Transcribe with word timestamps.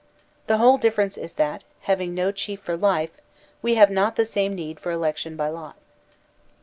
The 0.47 0.57
whole 0.57 0.79
difference 0.79 1.15
is 1.15 1.33
that, 1.33 1.63
having 1.81 2.15
no 2.15 2.31
chief 2.31 2.59
for 2.59 2.75
life, 2.75 3.11
we 3.61 3.75
have 3.75 3.91
not 3.91 4.15
the 4.15 4.25
same 4.25 4.55
need 4.55 4.79
for 4.79 4.91
election 4.91 5.35
by 5.35 5.49
lot. 5.49 5.75